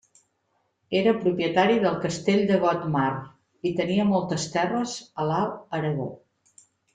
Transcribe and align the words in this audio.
Era 0.99 1.11
propietari 1.17 1.75
del 1.83 1.99
castell 2.07 2.41
de 2.51 2.57
Gotmar 2.63 3.11
i 3.71 3.75
tenia 3.83 4.07
moltes 4.15 4.49
terres 4.57 4.97
a 5.25 5.29
l'Alt 5.31 5.79
Aragó. 5.81 6.11